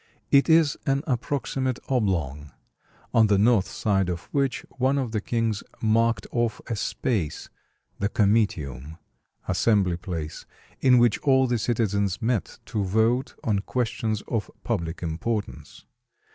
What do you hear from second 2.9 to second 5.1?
on the north side of which one